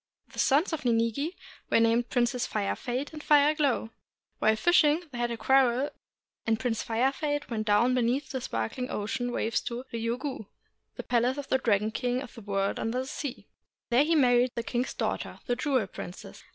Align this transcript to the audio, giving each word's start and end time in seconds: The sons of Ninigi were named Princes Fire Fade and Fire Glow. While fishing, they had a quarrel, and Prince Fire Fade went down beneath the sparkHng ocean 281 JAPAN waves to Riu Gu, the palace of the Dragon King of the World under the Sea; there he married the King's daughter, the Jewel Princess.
The 0.33 0.39
sons 0.39 0.73
of 0.73 0.83
Ninigi 0.83 1.35
were 1.69 1.79
named 1.79 2.09
Princes 2.09 2.47
Fire 2.47 2.75
Fade 2.75 3.11
and 3.13 3.23
Fire 3.23 3.53
Glow. 3.53 3.91
While 4.39 4.55
fishing, 4.55 5.03
they 5.11 5.19
had 5.19 5.29
a 5.29 5.37
quarrel, 5.37 5.91
and 6.47 6.59
Prince 6.59 6.81
Fire 6.81 7.11
Fade 7.11 7.51
went 7.51 7.67
down 7.67 7.93
beneath 7.93 8.31
the 8.31 8.39
sparkHng 8.39 8.89
ocean 8.89 9.27
281 9.27 9.29
JAPAN 9.29 9.33
waves 9.35 9.61
to 9.61 9.83
Riu 9.93 10.17
Gu, 10.17 10.45
the 10.95 11.03
palace 11.03 11.37
of 11.37 11.49
the 11.49 11.59
Dragon 11.59 11.91
King 11.91 12.19
of 12.23 12.33
the 12.33 12.41
World 12.41 12.79
under 12.79 12.97
the 13.01 13.05
Sea; 13.05 13.47
there 13.91 14.03
he 14.03 14.15
married 14.15 14.49
the 14.55 14.63
King's 14.63 14.95
daughter, 14.95 15.39
the 15.45 15.55
Jewel 15.55 15.85
Princess. 15.85 16.43